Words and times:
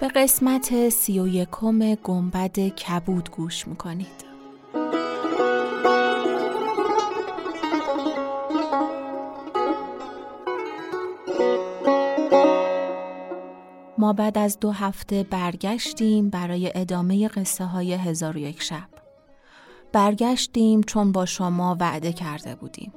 به 0.00 0.08
قسمت 0.08 0.88
سی 0.88 1.20
و 1.20 1.26
یکم 1.26 1.94
گنبد 1.94 2.58
کبود 2.58 3.30
گوش 3.30 3.68
می‌کنید 3.68 4.28
ما 13.98 14.12
بعد 14.12 14.38
از 14.38 14.60
دو 14.60 14.70
هفته 14.70 15.22
برگشتیم 15.22 16.30
برای 16.30 16.72
ادامه 16.74 17.28
قصه 17.28 17.64
های 17.64 17.94
هزار 17.94 18.36
و 18.36 18.40
یک 18.40 18.62
شب. 18.62 18.88
برگشتیم 19.92 20.80
چون 20.80 21.12
با 21.12 21.26
شما 21.26 21.76
وعده 21.80 22.12
کرده 22.12 22.54
بودیم. 22.54 22.92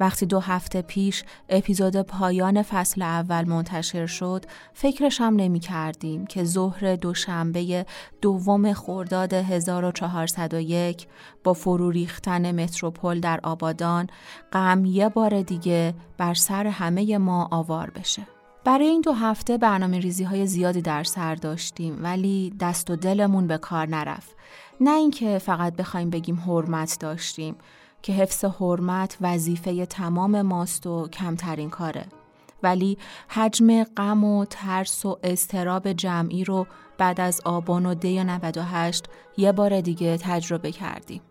وقتی 0.00 0.26
دو 0.26 0.40
هفته 0.40 0.82
پیش 0.82 1.24
اپیزود 1.48 2.02
پایان 2.02 2.62
فصل 2.62 3.02
اول 3.02 3.44
منتشر 3.44 4.06
شد 4.06 4.44
فکرش 4.74 5.20
هم 5.20 5.36
نمی 5.36 5.60
کردیم 5.60 6.26
که 6.26 6.44
ظهر 6.44 6.96
دوشنبه 6.96 7.86
دوم 8.20 8.72
خرداد 8.72 9.32
1401 9.32 11.06
با 11.44 11.52
فرو 11.52 11.90
ریختن 11.90 12.62
متروپول 12.62 13.20
در 13.20 13.40
آبادان 13.42 14.06
غم 14.52 14.84
یه 14.84 15.08
بار 15.08 15.42
دیگه 15.42 15.94
بر 16.18 16.34
سر 16.34 16.66
همه 16.66 17.18
ما 17.18 17.48
آوار 17.50 17.90
بشه. 17.90 18.26
برای 18.64 18.86
این 18.86 19.00
دو 19.00 19.12
هفته 19.12 19.58
برنامه 19.58 19.98
ریزی 19.98 20.24
های 20.24 20.46
زیادی 20.46 20.82
در 20.82 21.04
سر 21.04 21.34
داشتیم 21.34 21.98
ولی 22.02 22.52
دست 22.60 22.90
و 22.90 22.96
دلمون 22.96 23.46
به 23.46 23.58
کار 23.58 23.86
نرفت. 23.88 24.36
نه 24.80 24.90
اینکه 24.90 25.38
فقط 25.38 25.76
بخوایم 25.76 26.10
بگیم 26.10 26.36
حرمت 26.46 26.96
داشتیم 27.00 27.56
که 28.02 28.12
حفظ 28.12 28.44
حرمت 28.44 29.16
وظیفه 29.20 29.86
تمام 29.86 30.42
ماست 30.42 30.86
و 30.86 31.08
کمترین 31.08 31.70
کاره. 31.70 32.06
ولی 32.62 32.98
حجم 33.28 33.84
غم 33.84 34.24
و 34.24 34.44
ترس 34.44 35.06
و 35.06 35.18
استراب 35.22 35.92
جمعی 35.92 36.44
رو 36.44 36.66
بعد 36.98 37.20
از 37.20 37.40
آبان 37.44 37.86
و 37.86 37.94
دی 37.94 38.24
98 38.24 39.04
یه 39.36 39.52
بار 39.52 39.80
دیگه 39.80 40.18
تجربه 40.18 40.72
کردیم. 40.72 41.22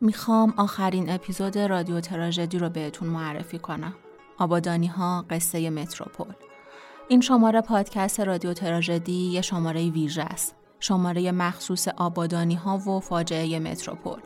می‌خوام 0.00 0.54
آخرین 0.56 1.10
اپیزود 1.10 1.58
رادیو 1.58 2.00
تراژدی 2.00 2.58
رو 2.58 2.68
بهتون 2.68 3.08
معرفی 3.08 3.58
کنم. 3.58 3.94
آبادانی 4.38 4.86
ها 4.86 5.24
قصه 5.30 5.70
متروپول. 5.70 6.34
این 7.08 7.20
شماره 7.20 7.60
پادکست 7.60 8.20
رادیو 8.20 8.52
تراژدی 8.52 9.12
یه 9.12 9.40
شماره 9.40 9.90
ویژه 9.90 10.22
است. 10.22 10.54
شماره 10.80 11.32
مخصوص 11.32 11.88
آبادانی 11.88 12.54
ها 12.54 12.78
و 12.78 13.00
فاجعه 13.00 13.58
متروپول. 13.58 14.18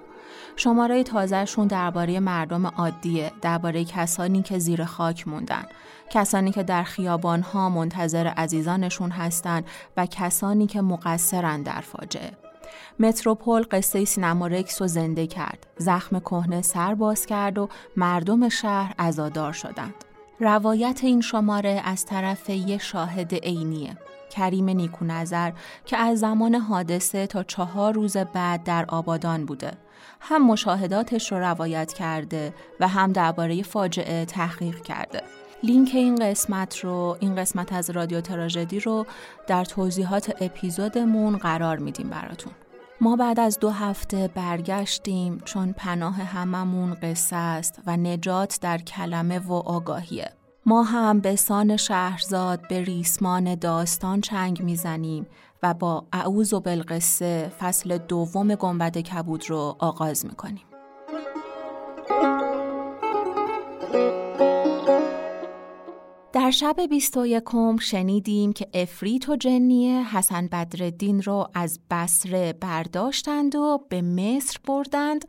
شماره 0.56 1.02
تازهشون 1.02 1.66
درباره 1.66 2.20
مردم 2.20 2.66
عادیه، 2.66 3.32
درباره 3.42 3.84
کسانی 3.84 4.42
که 4.42 4.58
زیر 4.58 4.84
خاک 4.84 5.28
موندن، 5.28 5.64
کسانی 6.10 6.50
که 6.50 6.62
در 6.62 6.82
خیابان 6.82 7.42
ها 7.42 7.68
منتظر 7.68 8.26
عزیزانشون 8.26 9.10
هستند 9.10 9.64
و 9.96 10.06
کسانی 10.06 10.66
که 10.66 10.80
مقصرن 10.80 11.62
در 11.62 11.80
فاجعه. 11.80 12.32
متروپول 13.00 13.66
قصه 13.70 14.04
سینما 14.04 14.46
رکس 14.46 14.82
رو 14.82 14.88
زنده 14.88 15.26
کرد، 15.26 15.66
زخم 15.78 16.18
کهنه 16.18 16.62
سر 16.62 16.94
باز 16.94 17.26
کرد 17.26 17.58
و 17.58 17.68
مردم 17.96 18.48
شهر 18.48 18.94
عزادار 18.98 19.52
شدند. 19.52 19.94
روایت 20.40 21.00
این 21.02 21.20
شماره 21.20 21.82
از 21.84 22.06
طرف 22.06 22.50
یه 22.50 22.78
شاهد 22.78 23.34
عینیه 23.34 23.96
کریم 24.30 24.70
نیکو 24.70 25.04
نظر 25.04 25.52
که 25.84 25.96
از 25.96 26.18
زمان 26.18 26.54
حادثه 26.54 27.26
تا 27.26 27.42
چهار 27.42 27.94
روز 27.94 28.16
بعد 28.16 28.64
در 28.64 28.84
آبادان 28.88 29.46
بوده 29.46 29.72
هم 30.20 30.46
مشاهداتش 30.46 31.32
رو 31.32 31.38
روایت 31.38 31.92
کرده 31.92 32.54
و 32.80 32.88
هم 32.88 33.12
درباره 33.12 33.62
فاجعه 33.62 34.24
تحقیق 34.24 34.82
کرده 34.82 35.22
لینک 35.62 35.90
این 35.94 36.14
قسمت 36.14 36.78
رو 36.78 37.16
این 37.20 37.36
قسمت 37.36 37.72
از 37.72 37.90
رادیو 37.90 38.20
تراژدی 38.20 38.80
رو 38.80 39.06
در 39.46 39.64
توضیحات 39.64 40.42
اپیزودمون 40.42 41.36
قرار 41.36 41.78
میدیم 41.78 42.10
براتون 42.10 42.52
ما 43.00 43.16
بعد 43.16 43.40
از 43.40 43.58
دو 43.58 43.70
هفته 43.70 44.30
برگشتیم 44.34 45.40
چون 45.44 45.72
پناه 45.72 46.14
هممون 46.14 46.94
قصه 46.94 47.36
است 47.36 47.80
و 47.86 47.96
نجات 47.96 48.58
در 48.62 48.78
کلمه 48.78 49.38
و 49.38 49.52
آگاهیه. 49.52 50.32
ما 50.66 50.82
هم 50.82 51.20
به 51.20 51.36
سان 51.36 51.76
شهرزاد 51.76 52.68
به 52.68 52.82
ریسمان 52.82 53.54
داستان 53.54 54.20
چنگ 54.20 54.62
می‌زنیم 54.62 55.26
و 55.62 55.74
با 55.74 56.04
اعوذ 56.12 56.52
و 56.52 56.60
بالقصه 56.60 57.52
فصل 57.58 57.98
دوم 57.98 58.54
گنبد 58.54 58.98
کبود 58.98 59.50
رو 59.50 59.76
آغاز 59.78 60.26
می‌کنیم. 60.26 60.64
در 66.32 66.50
شب 66.50 66.76
21 66.90 67.42
شنیدیم 67.80 68.52
که 68.52 68.68
افریت 68.74 69.28
و 69.28 69.36
جنیه 69.36 70.16
حسن 70.16 70.46
بدردین 70.46 71.22
رو 71.22 71.48
از 71.54 71.80
بسره 71.90 72.52
برداشتند 72.52 73.54
و 73.54 73.86
به 73.88 74.02
مصر 74.02 74.58
بردند 74.66 75.24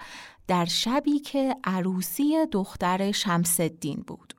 در 0.47 0.65
شبی 0.65 1.19
که 1.19 1.55
عروسی 1.63 2.45
دختر 2.51 3.11
شمسدین 3.11 4.03
بود. 4.07 4.36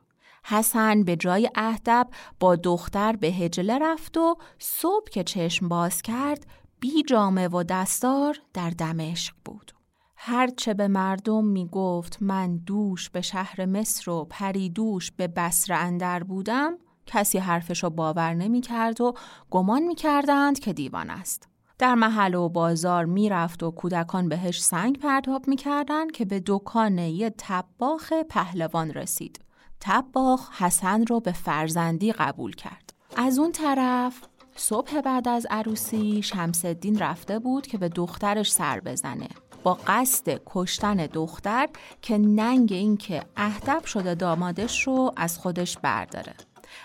حسن 0.48 1.04
به 1.04 1.16
جای 1.16 1.50
اهدب 1.54 2.08
با 2.40 2.56
دختر 2.56 3.16
به 3.16 3.26
هجله 3.26 3.78
رفت 3.78 4.16
و 4.16 4.36
صبح 4.58 5.10
که 5.10 5.24
چشم 5.24 5.68
باز 5.68 6.02
کرد 6.02 6.46
بی 6.80 7.02
جامه 7.02 7.48
و 7.48 7.62
دستار 7.62 8.38
در 8.54 8.70
دمشق 8.70 9.34
بود. 9.44 9.72
هرچه 10.16 10.74
به 10.74 10.88
مردم 10.88 11.44
می 11.44 11.68
گفت 11.72 12.22
من 12.22 12.56
دوش 12.56 13.10
به 13.10 13.20
شهر 13.20 13.66
مصر 13.66 14.10
و 14.10 14.26
پریدوش 14.30 15.10
به 15.10 15.28
بسر 15.28 15.72
اندر 15.72 16.22
بودم 16.22 16.78
کسی 17.06 17.38
حرفشو 17.38 17.90
باور 17.90 18.34
نمی 18.34 18.60
کرد 18.60 19.00
و 19.00 19.14
گمان 19.50 19.82
می 19.82 19.94
کردند 19.94 20.58
که 20.58 20.72
دیوان 20.72 21.10
است. 21.10 21.48
در 21.78 21.94
محل 21.94 22.34
و 22.34 22.48
بازار 22.48 23.04
می‌رفت 23.04 23.62
و 23.62 23.70
کودکان 23.70 24.28
بهش 24.28 24.62
سنگ 24.62 24.98
پرتاب 24.98 25.48
می‌کردند 25.48 26.12
که 26.12 26.24
به 26.24 26.42
دکان 26.46 26.98
یه 26.98 27.34
تباخ 27.38 28.12
پهلوان 28.12 28.90
رسید. 28.90 29.40
تباخ 29.80 30.62
حسن 30.62 31.06
رو 31.06 31.20
به 31.20 31.32
فرزندی 31.32 32.12
قبول 32.12 32.54
کرد. 32.54 32.92
از 33.16 33.38
اون 33.38 33.52
طرف 33.52 34.20
صبح 34.56 35.00
بعد 35.00 35.28
از 35.28 35.46
عروسی 35.50 36.22
شمسدین 36.22 36.98
رفته 36.98 37.38
بود 37.38 37.66
که 37.66 37.78
به 37.78 37.88
دخترش 37.88 38.52
سر 38.52 38.80
بزنه. 38.80 39.28
با 39.62 39.78
قصد 39.86 40.40
کشتن 40.46 40.96
دختر 40.96 41.68
که 42.02 42.18
ننگ 42.18 42.72
این 42.72 42.96
که 42.96 43.22
اهدب 43.36 43.84
شده 43.84 44.14
دامادش 44.14 44.86
رو 44.86 45.12
از 45.16 45.38
خودش 45.38 45.78
برداره 45.78 46.34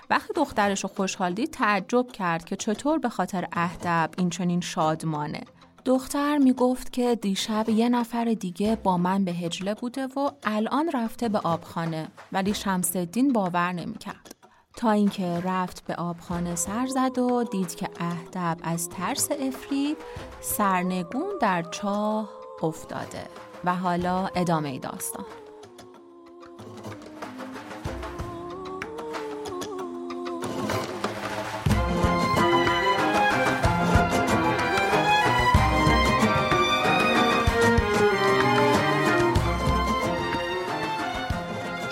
وقتی 0.09 0.33
دخترش 0.35 0.83
رو 0.83 0.89
خوشحال 0.89 1.33
دید 1.33 1.51
تعجب 1.51 2.07
کرد 2.07 2.45
که 2.45 2.55
چطور 2.55 2.99
به 2.99 3.09
خاطر 3.09 3.47
اهدب 3.51 4.09
این 4.17 4.29
چنین 4.29 4.61
شادمانه 4.61 5.41
دختر 5.85 6.37
می 6.37 6.53
گفت 6.53 6.93
که 6.93 7.15
دیشب 7.15 7.69
یه 7.69 7.89
نفر 7.89 8.25
دیگه 8.25 8.75
با 8.75 8.97
من 8.97 9.25
به 9.25 9.31
هجله 9.31 9.73
بوده 9.73 10.07
و 10.07 10.31
الان 10.43 10.91
رفته 10.93 11.29
به 11.29 11.39
آبخانه 11.39 12.07
ولی 12.31 12.53
شمسدین 12.53 13.33
باور 13.33 13.71
نمی 13.71 13.97
کرد. 13.97 14.35
تا 14.75 14.91
اینکه 14.91 15.39
رفت 15.39 15.85
به 15.85 15.95
آبخانه 15.95 16.55
سر 16.55 16.87
زد 16.87 17.17
و 17.17 17.43
دید 17.43 17.75
که 17.75 17.89
اهدب 17.99 18.57
از 18.63 18.89
ترس 18.89 19.29
افرید 19.31 19.97
سرنگون 20.41 21.29
در 21.41 21.63
چاه 21.63 22.29
افتاده 22.63 23.27
و 23.65 23.75
حالا 23.75 24.29
ادامه 24.35 24.79
داستان 24.79 25.25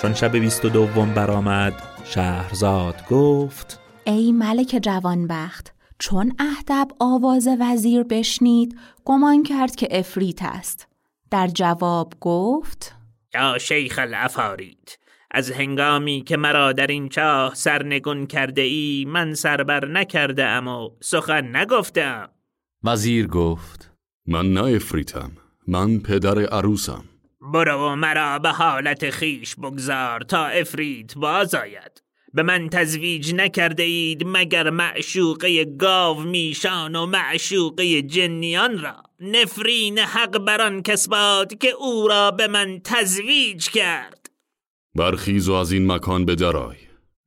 چون 0.02 0.14
شب 0.14 0.38
بیست 0.38 0.66
و 0.66 0.70
دوم 0.70 1.14
برآمد 1.14 1.74
شهرزاد 2.06 3.08
گفت 3.10 3.80
ای 4.06 4.32
ملک 4.32 4.80
جوانبخت 4.82 5.74
چون 6.00 6.34
اهدب 6.40 6.88
آواز 7.00 7.48
وزیر 7.60 8.04
بشنید 8.04 8.80
گمان 9.06 9.44
کرد 9.44 9.76
که 9.76 9.88
افریت 9.92 10.40
است. 10.42 10.88
در 11.32 11.48
جواب 11.48 12.14
گفت 12.22 12.96
یا 13.34 13.58
شیخ 13.58 14.00
الافارید 14.02 15.00
از 15.32 15.52
هنگامی 15.52 16.22
که 16.22 16.38
مرا 16.38 16.74
در 16.74 16.88
این 16.88 17.10
چاه 17.10 17.56
سرنگون 17.56 18.28
کرده 18.28 18.62
ای 18.62 19.06
من 19.08 19.34
سربر 19.34 19.86
نکرده 19.88 20.46
ام 20.46 20.68
و 20.68 20.90
سخن 21.02 21.56
نگفتم. 21.56 22.30
وزیر 22.84 23.28
گفت 23.28 23.92
من 24.28 24.54
نه 24.54 24.64
افریتم 24.64 25.32
من 25.68 26.00
پدر 26.00 26.46
عروسم. 26.46 27.04
برو 27.42 27.96
مرا 27.96 28.40
به 28.40 28.50
حالت 28.50 29.10
خیش 29.10 29.56
بگذار 29.56 30.22
تا 30.22 30.46
افرید 30.46 31.14
باز 31.16 31.56
آید 31.56 32.02
به 32.34 32.44
من 32.44 32.70
تزویج 32.70 33.34
نکرده 33.36 33.84
اید 33.84 34.24
مگر 34.26 34.70
معشوقه 34.70 35.66
گاو 35.66 36.22
میشان 36.22 36.96
و 36.96 37.06
معشوقه 37.06 38.02
جنیان 38.02 38.82
را. 38.82 39.04
نفرین 39.20 40.00
حق 40.00 40.38
بران 40.38 40.82
کس 40.82 41.08
باد 41.08 41.58
که 41.58 41.70
او 41.70 42.08
را 42.08 42.32
به 42.32 42.48
من 42.48 42.82
تزویج 42.84 43.70
کرد. 43.70 44.30
برخیز 44.96 45.50
و 45.50 45.54
از 45.54 45.72
این 45.72 45.92
مکان 45.92 46.26
بدرای. 46.26 46.78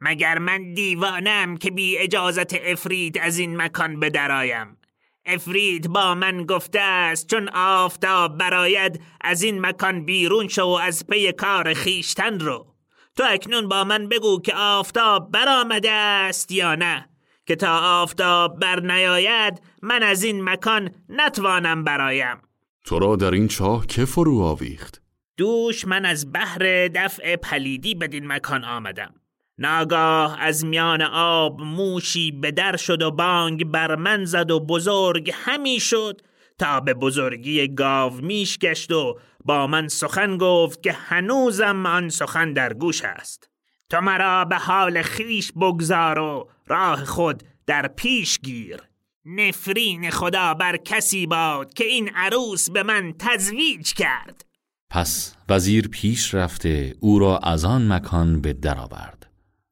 مگر 0.01 0.39
من 0.39 0.75
دیوانم 0.75 1.57
که 1.57 1.71
بی 1.71 1.99
اجازت 1.99 2.55
افرید 2.55 3.19
از 3.19 3.39
این 3.39 3.57
مکان 3.57 4.01
بدرایم؟ 4.01 4.77
افرید 5.27 5.89
با 5.89 6.15
من 6.15 6.47
گفته 6.47 6.81
است 6.81 7.31
چون 7.31 7.49
آفتاب 7.49 8.39
براید 8.39 9.01
از 9.21 9.43
این 9.43 9.61
مکان 9.61 10.05
بیرون 10.05 10.49
شو 10.49 10.63
و 10.63 10.79
از 10.83 11.07
پی 11.07 11.33
کار 11.33 11.75
خیشتن 11.75 12.39
رو. 12.39 12.67
تو 13.17 13.25
اکنون 13.29 13.69
با 13.69 13.85
من 13.85 14.09
بگو 14.09 14.41
که 14.41 14.55
آفتاب 14.55 15.31
برآمده 15.31 15.91
است 15.91 16.53
یا 16.53 16.75
نه. 16.75 17.09
که 17.47 17.57
تا 17.57 18.03
آفتاب 18.03 18.61
بر 18.61 18.81
نیاید 18.81 19.63
من 19.83 20.03
از 20.03 20.23
این 20.23 20.45
مکان 20.45 20.91
نتوانم 21.09 21.85
برایم. 21.85 22.37
تو 22.85 22.99
را 22.99 23.17
در 23.17 23.31
این 23.31 23.49
چاه 23.49 23.87
که 23.87 24.05
فرو 24.05 24.41
آویخت؟ 24.41 25.03
دوش 25.37 25.85
من 25.85 26.05
از 26.05 26.33
بحر 26.33 26.89
دفع 26.89 27.37
پلیدی 27.37 27.95
بدین 27.95 28.27
مکان 28.27 28.65
آمدم. 28.65 29.15
ناگاه 29.59 30.41
از 30.41 30.65
میان 30.65 31.03
آب 31.13 31.61
موشی 31.61 32.31
به 32.31 32.51
در 32.51 32.77
شد 32.77 33.03
و 33.03 33.11
بانگ 33.11 33.65
بر 33.65 33.97
من 33.97 34.25
زد 34.25 34.51
و 34.51 34.61
بزرگ 34.61 35.33
همی 35.35 35.81
شد 35.81 36.21
تا 36.59 36.81
به 36.81 36.95
بزرگی 36.95 37.69
گاو 37.69 38.13
میش 38.13 38.59
گشت 38.59 38.93
و 38.93 39.19
با 39.45 39.67
من 39.67 39.89
سخن 39.89 40.39
گفت 40.39 40.83
که 40.83 40.93
هنوزم 40.93 41.87
آن 41.87 42.09
سخن 42.09 42.53
در 42.53 42.73
گوش 42.73 43.03
است. 43.05 43.51
تو 43.91 44.01
مرا 44.01 44.45
به 44.45 44.57
حال 44.57 45.03
خیش 45.03 45.53
بگذار 45.53 46.19
و 46.19 46.49
راه 46.67 47.05
خود 47.05 47.43
در 47.67 47.89
پیش 47.89 48.39
گیر. 48.39 48.81
نفرین 49.25 50.11
خدا 50.11 50.55
بر 50.55 50.77
کسی 50.77 51.27
باد 51.27 51.75
که 51.75 51.85
این 51.85 52.11
عروس 52.15 52.71
به 52.71 52.83
من 52.83 53.15
تزویج 53.19 53.93
کرد. 53.93 54.45
پس 54.91 55.37
وزیر 55.49 55.89
پیش 55.89 56.35
رفته 56.35 56.95
او 57.01 57.19
را 57.19 57.39
از 57.39 57.65
آن 57.65 57.93
مکان 57.93 58.41
به 58.41 58.53
در 58.53 58.79
آورد. 58.79 59.14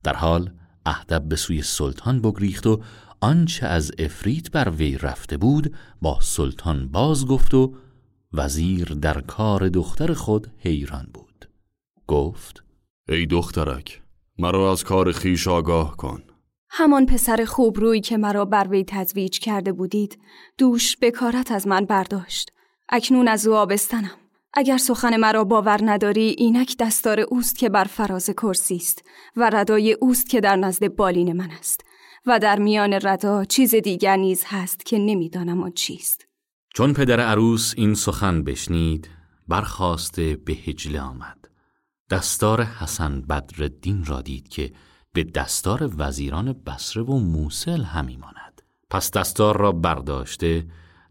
در 0.05 0.17
حال 0.17 0.51
اهدب 0.87 1.29
به 1.29 1.37
سوی 1.37 1.63
سلطان 1.63 2.21
بگریخت 2.21 2.67
و 2.67 2.81
آنچه 3.21 3.67
از 3.67 3.93
افریت 3.99 4.51
بر 4.51 4.71
وی 4.71 4.99
رفته 4.99 5.37
بود 5.37 5.75
با 6.03 6.19
سلطان 6.21 6.89
باز 6.89 7.27
گفت 7.27 7.55
و 7.55 7.75
وزیر 8.33 8.85
در 8.85 9.21
کار 9.21 9.69
دختر 9.69 10.13
خود 10.13 10.47
حیران 10.59 11.09
بود. 11.15 11.49
گفت 12.07 12.65
ای 13.09 13.27
دخترک 13.27 14.03
مرا 14.39 14.73
از 14.73 14.85
کار 14.85 15.13
خیش 15.13 15.49
آگاه 15.49 15.97
کن. 15.97 16.23
همان 16.71 17.07
پسر 17.07 17.45
خوب 17.45 17.81
روی 17.81 18.01
که 18.01 18.17
مرا 18.17 18.45
بر 18.45 18.69
وی 18.71 18.85
تزویج 18.89 19.39
کرده 19.39 19.73
بودید 19.73 20.19
دوش 20.59 20.97
بکارت 21.03 21.53
از 21.53 21.67
من 21.67 21.85
برداشت. 21.85 22.51
اکنون 22.89 23.29
از 23.29 23.47
او 23.47 23.55
آبستنم. 23.55 24.22
اگر 24.55 24.77
سخن 24.77 25.17
مرا 25.17 25.45
باور 25.45 25.81
نداری 25.83 26.35
اینک 26.39 26.77
دستار 26.79 27.21
اوست 27.21 27.59
که 27.59 27.69
بر 27.69 27.85
فراز 27.85 28.31
کرسی 28.31 28.77
است 28.77 29.05
و 29.37 29.51
ردای 29.53 29.93
اوست 29.93 30.29
که 30.29 30.41
در 30.41 30.57
نزد 30.57 30.89
بالین 30.89 31.33
من 31.33 31.51
است 31.51 31.85
و 32.27 32.39
در 32.39 32.59
میان 32.59 32.93
ردا 32.93 33.45
چیز 33.45 33.75
دیگر 33.75 34.17
نیز 34.17 34.45
هست 34.47 34.87
که 34.87 34.99
نمی‌دانم 34.99 35.63
آن 35.63 35.73
چیست. 35.73 36.27
چون 36.75 36.93
پدر 36.93 37.21
عروس 37.21 37.75
این 37.77 37.95
سخن 37.95 38.45
بشنید 38.45 39.09
برخواسته 39.49 40.37
به 40.37 40.53
هجله 40.53 41.01
آمد. 41.01 41.49
دستار 42.11 42.63
حسن 42.63 43.21
بدرالدین 43.21 44.05
را 44.05 44.21
دید 44.21 44.49
که 44.49 44.73
به 45.13 45.25
دستار 45.25 45.91
وزیران 45.99 46.53
بسره 46.53 47.03
و 47.03 47.19
موسل 47.19 47.83
همی 47.83 48.17
ماند. 48.17 48.63
پس 48.91 49.11
دستار 49.11 49.57
را 49.57 49.73
برداشته 49.73 50.67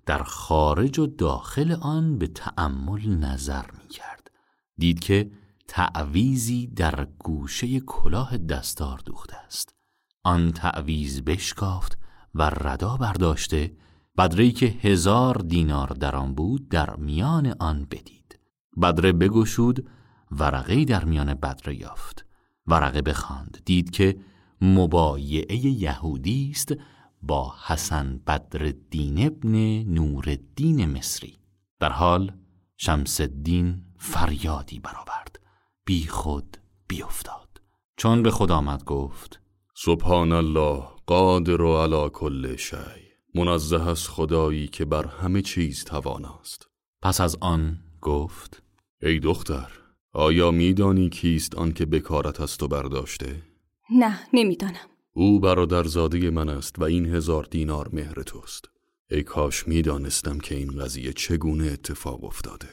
در 0.06 0.24
خارج 0.24 1.00
و 1.00 1.06
داخل 1.06 1.72
آن 1.82 2.18
به 2.18 2.28
تأمل 2.28 3.10
نظر 3.10 3.66
می 3.82 3.88
کرد 3.88 4.32
دید 4.78 5.00
که 5.00 5.32
تعویزی 5.68 6.68
در 6.68 7.08
گوشه 7.20 7.80
کلاه 7.80 8.38
دستار 8.38 9.02
دوخته 9.06 9.36
است. 9.36 9.76
آن 10.24 10.52
تعویز 10.52 11.22
بشکافت 11.22 11.98
و 12.36 12.50
ردا 12.50 12.98
برداشته 12.98 13.72
بدری 14.18 14.52
که 14.52 14.66
هزار 14.66 15.36
دینار 15.36 15.88
در 15.88 16.16
آن 16.16 16.36
بود 16.36 16.70
در 16.70 16.96
میان 16.96 17.56
آن 17.60 17.88
بدید. 17.92 18.40
بدره 18.82 19.12
بگشود 19.12 19.88
ورقه 20.32 20.86
در 20.86 21.06
میان 21.06 21.34
بدره 21.34 21.76
یافت. 21.76 22.26
ورقه 22.68 23.02
بخواند. 23.02 23.62
دید 23.66 23.90
که 23.90 24.18
مبایعه 24.62 25.58
یهودی 25.58 26.52
است 26.52 26.74
با 27.22 27.56
حسن 27.68 28.22
بدرالدین 28.28 29.28
ابن 29.28 29.84
نورالدین 29.84 30.86
مصری. 30.86 31.38
در 31.80 31.92
حال 31.92 32.32
شمس 32.78 33.22
الدین 33.22 33.86
فریادی 33.98 34.80
برآورد. 34.80 35.40
بی 35.86 36.08
خود 36.08 36.58
بیافتاد. 36.88 37.62
چون 37.98 38.24
به 38.24 38.32
خود 38.32 38.52
آمد 38.52 38.84
گفت 38.84 39.40
سبحان 39.76 40.32
الله 40.32 40.84
قادر 41.06 41.62
و 41.62 41.78
علا 41.78 42.10
کل 42.10 42.56
شی. 42.56 43.02
منزه 43.36 43.90
از 43.90 44.10
خدایی 44.10 44.68
که 44.68 44.86
بر 44.86 45.08
همه 45.08 45.42
چیز 45.42 45.84
تواناست. 45.84 46.68
پس 47.02 47.22
از 47.22 47.38
آن 47.42 47.78
گفت 48.02 48.64
ای 49.02 49.20
دختر 49.20 49.72
آیا 50.14 50.52
میدانی 50.52 51.10
کیست 51.10 51.56
آن 51.56 51.72
که 51.72 51.86
بکارت 51.86 52.42
از 52.42 52.58
تو 52.58 52.68
برداشته؟ 52.68 53.42
نه 53.90 54.20
نمی‌دانم. 54.34 54.88
او 55.14 55.40
برادرزاده 55.40 56.30
من 56.30 56.50
است 56.50 56.80
و 56.80 56.84
این 56.84 57.06
هزار 57.06 57.48
دینار 57.52 57.90
مهر 57.94 58.24
توست. 58.24 58.66
ای 59.10 59.24
کاش 59.24 59.68
می‌دانستم 59.68 60.40
که 60.40 60.56
این 60.56 60.72
قضیه 60.72 61.14
چگونه 61.14 61.66
اتفاق 61.66 62.24
افتاده. 62.24 62.70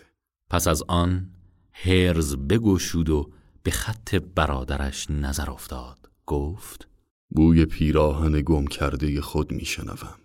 پس 0.51 0.69
از 0.69 0.83
آن 0.89 1.31
هرز 1.73 2.37
بگشود 2.37 3.09
و 3.09 3.33
به 3.63 3.71
خط 3.71 4.15
برادرش 4.15 5.11
نظر 5.11 5.51
افتاد. 5.51 6.11
گفت 6.27 6.89
بوی 7.31 7.67
پیراهن 7.67 8.41
گم 8.41 8.67
کرده 8.67 9.21
خود 9.21 9.53
میشنوم. 9.53 10.19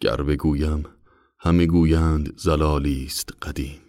گر 0.00 0.16
بگویم 0.16 0.84
همه 1.38 1.66
گویند 1.66 2.32
زلالی 2.36 3.04
است 3.04 3.32
قدیم. 3.42 3.80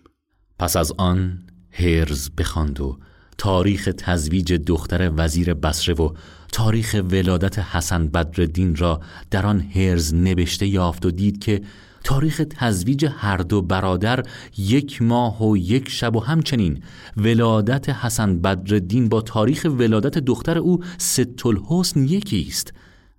پس 0.59 0.77
از 0.77 0.93
آن 0.97 1.47
هرز 1.71 2.29
بخواند 2.29 2.81
و 2.81 2.99
تاریخ 3.37 3.89
تزویج 3.97 4.53
دختر 4.53 5.11
وزیر 5.17 5.53
بسره 5.53 5.95
و 5.95 6.09
تاریخ 6.51 6.95
ولادت 7.11 7.59
حسن 7.59 8.07
بدردین 8.07 8.75
را 8.75 9.01
در 9.31 9.45
آن 9.45 9.61
هرز 9.61 10.13
نوشته 10.13 10.67
یافت 10.67 11.05
و 11.05 11.11
دید 11.11 11.39
که 11.43 11.61
تاریخ 12.03 12.41
تزویج 12.49 13.05
هر 13.17 13.37
دو 13.37 13.61
برادر 13.61 14.23
یک 14.57 15.01
ماه 15.01 15.43
و 15.47 15.57
یک 15.57 15.89
شب 15.89 16.15
و 16.15 16.19
همچنین 16.19 16.83
ولادت 17.17 17.89
حسن 17.89 18.41
بدردین 18.41 19.09
با 19.09 19.21
تاریخ 19.21 19.67
ولادت 19.69 20.17
دختر 20.17 20.57
او 20.57 20.83
ست 20.97 21.45
الحسن 21.45 22.03
یکی 22.03 22.45
است. 22.49 22.73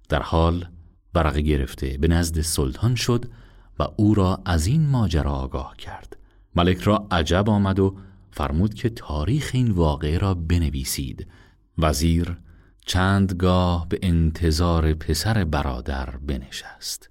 در 0.09 0.23
حال 0.23 0.65
ورقه 1.15 1.41
گرفته 1.41 1.99
به 2.01 2.09
نزد 2.09 2.41
سلطان 2.41 2.95
شد 2.95 3.25
و 3.79 3.87
او 3.97 4.15
را 4.15 4.41
از 4.45 4.67
این 4.67 4.87
ماجرا 4.87 5.33
آگاه 5.33 5.77
کرد. 5.77 6.17
ملک 6.57 6.81
را 6.81 7.07
عجب 7.11 7.51
آمد 7.51 7.79
و 7.79 7.97
فرمود 8.37 8.75
که 8.75 8.89
تاریخ 8.89 9.51
این 9.55 9.71
واقعه 9.71 10.19
را 10.19 10.35
بنویسید. 10.35 11.27
وزیر 11.79 12.37
چندگاه 12.87 13.89
به 13.89 13.99
انتظار 14.03 14.95
پسر 14.95 15.45
برادر 15.45 16.17
بنشست. 16.17 17.11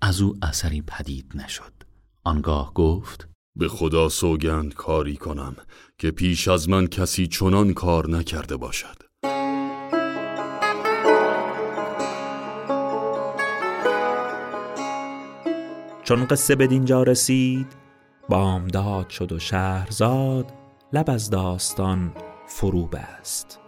از 0.00 0.20
او 0.20 0.34
اثری 0.42 0.82
پدید 0.82 1.32
نشد. 1.34 1.72
آنگاه 2.24 2.74
گفت 2.74 3.28
به 3.56 3.68
خدا 3.68 4.08
سوگند 4.08 4.74
کاری 4.74 5.16
کنم 5.16 5.56
که 5.98 6.10
پیش 6.10 6.48
از 6.48 6.68
من 6.68 6.86
کسی 6.86 7.26
چنان 7.26 7.74
کار 7.74 8.10
نکرده 8.10 8.56
باشد. 8.56 8.96
چون 16.04 16.24
قصه 16.24 16.54
به 16.54 16.66
دینجا 16.66 17.02
رسید 17.02 17.81
بامداد 18.28 19.08
شد 19.08 19.32
و 19.32 19.38
شهرزاد 19.38 20.52
لب 20.92 21.10
از 21.10 21.30
داستان 21.30 22.12
فرو 22.46 22.86
بست 22.86 23.58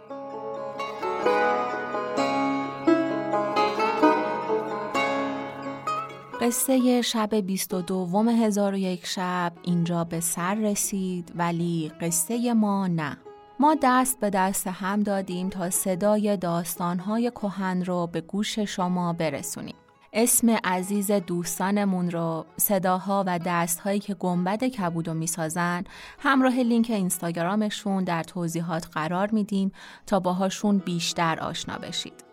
قصه 6.41 7.01
شب 7.01 7.35
22 7.35 8.29
هزار 8.29 8.73
و 8.73 8.77
یک 8.77 9.05
شب 9.05 9.51
اینجا 9.63 10.03
به 10.03 10.19
سر 10.19 10.55
رسید 10.55 11.31
ولی 11.35 11.91
قصه 12.01 12.53
ما 12.53 12.87
نه. 12.87 13.17
ما 13.59 13.75
دست 13.83 14.19
به 14.19 14.29
دست 14.29 14.67
هم 14.67 15.03
دادیم 15.03 15.49
تا 15.49 15.69
صدای 15.69 16.37
داستانهای 16.37 17.31
کهن 17.31 17.85
رو 17.85 18.07
به 18.07 18.21
گوش 18.21 18.59
شما 18.59 19.13
برسونیم. 19.13 19.75
اسم 20.17 20.49
عزیز 20.49 21.11
دوستانمون 21.11 22.11
رو 22.11 22.45
صداها 22.57 23.23
و 23.27 23.39
دستهایی 23.45 23.99
که 23.99 24.13
گنبد 24.13 24.63
کبود 24.63 25.07
رو 25.07 25.13
می‌سازن 25.13 25.83
همراه 26.19 26.55
لینک 26.55 26.89
اینستاگرامشون 26.89 28.03
در 28.03 28.23
توضیحات 28.23 28.87
قرار 28.87 29.31
میدیم 29.31 29.71
تا 30.07 30.19
باهاشون 30.19 30.77
بیشتر 30.77 31.39
آشنا 31.39 31.77
بشید. 31.77 32.23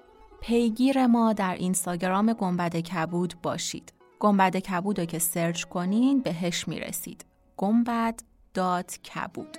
پیگیر 0.40 1.06
ما 1.06 1.32
در 1.32 1.54
اینستاگرام 1.54 2.32
گنبد 2.32 2.76
کبود 2.76 3.34
باشید. 3.42 3.92
گنبد 4.18 4.56
کبود 4.56 5.00
رو 5.00 5.04
که 5.04 5.18
search 5.18 5.64
کنین 5.64 6.20
بهش 6.20 6.68
می‌رسید. 6.68 7.24
گنبد 7.56 8.20
dot 8.54 8.98
کبود. 8.98 9.56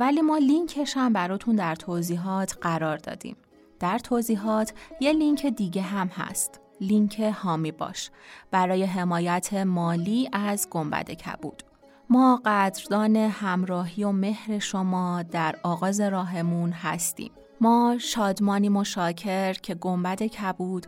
ولی 0.00 0.20
ما 0.20 0.38
لینکش 0.38 0.96
هم 0.96 1.12
براتون 1.12 1.56
در 1.56 1.74
توضیحات 1.74 2.58
قرار 2.60 2.96
دادیم. 2.96 3.36
در 3.80 3.98
توضیحات 3.98 4.72
یه 5.00 5.12
لینک 5.12 5.46
دیگه 5.46 5.82
هم 5.82 6.08
هست. 6.08 6.60
لینک 6.80 7.20
حامی 7.20 7.72
باش 7.72 8.10
برای 8.50 8.84
حمایت 8.84 9.54
مالی 9.54 10.28
از 10.32 10.68
گنبد 10.70 11.10
کبود. 11.10 11.62
ما 12.10 12.40
قدردان 12.44 13.16
همراهی 13.16 14.04
و 14.04 14.12
مهر 14.12 14.58
شما 14.58 15.22
در 15.22 15.56
آغاز 15.62 16.00
راهمون 16.00 16.72
هستیم. 16.72 17.32
ما 17.60 17.96
شادمانی 18.00 18.68
مشاکر 18.68 19.52
که 19.52 19.74
گنبد 19.74 20.22
کبود 20.22 20.86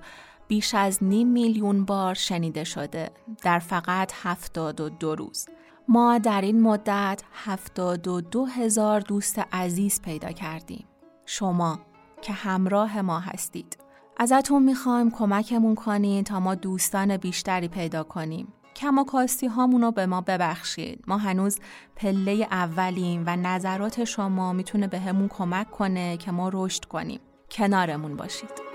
بیش 0.48 0.74
از 0.74 1.04
نیم 1.04 1.28
میلیون 1.28 1.84
بار 1.84 2.14
شنیده 2.14 2.64
شده 2.64 3.10
در 3.42 3.58
فقط 3.58 4.12
هفتاد 4.22 4.80
و 4.80 4.88
دو 4.88 5.14
روز. 5.14 5.46
ما 5.88 6.18
در 6.18 6.40
این 6.40 6.62
مدت 6.62 7.22
هفتاد 7.32 8.08
و 8.08 8.20
دو 8.20 8.46
هزار 8.46 9.00
دوست 9.00 9.38
عزیز 9.52 10.02
پیدا 10.02 10.32
کردیم. 10.32 10.86
شما 11.26 11.80
که 12.22 12.32
همراه 12.32 13.00
ما 13.00 13.20
هستید. 13.20 13.76
ازتون 14.22 14.62
می‌خوایم 14.62 15.10
کمکمون 15.10 15.74
کنین 15.74 16.24
تا 16.24 16.40
ما 16.40 16.54
دوستان 16.54 17.16
بیشتری 17.16 17.68
پیدا 17.68 18.02
کنیم. 18.02 18.52
کم 18.76 18.98
و 18.98 19.04
کاستی 19.04 19.46
هامونو 19.46 19.90
به 19.90 20.06
ما 20.06 20.20
ببخشید. 20.20 21.04
ما 21.06 21.18
هنوز 21.18 21.58
پله 21.96 22.48
اولیم 22.50 23.24
و 23.26 23.36
نظرات 23.36 24.04
شما 24.04 24.52
می‌تونه 24.52 24.86
به 24.86 24.98
کمک 25.28 25.70
کنه 25.70 26.16
که 26.16 26.30
ما 26.30 26.50
رشد 26.52 26.84
کنیم. 26.84 27.20
کنارمون 27.50 28.16
باشید. 28.16 28.69